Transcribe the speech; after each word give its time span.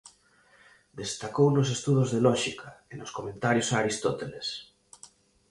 Destacou 1.01 1.47
nos 1.51 1.69
estudos 1.75 2.09
de 2.13 2.19
lóxica 2.27 2.67
e 2.91 2.93
nos 2.99 3.13
comentarios 3.17 3.67
a 3.69 3.75
Aristóteles. 3.81 4.47